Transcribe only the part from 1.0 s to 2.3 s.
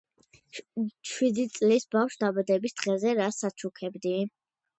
შვიდი წლის ბავშვს